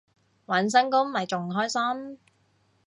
[0.47, 2.17] 搵新工咪仲開心